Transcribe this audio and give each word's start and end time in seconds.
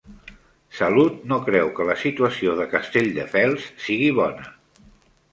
Salut 0.75 1.17
no 1.31 1.37
creu 1.49 1.67
que 1.79 1.85
la 1.89 1.95
situació 2.03 2.55
de 2.59 2.65
Castelldefels 2.71 3.67
sigui 3.89 4.09
bona. 4.21 4.49